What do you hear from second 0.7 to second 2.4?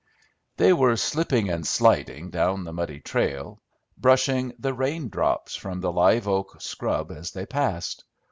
were slipping and sliding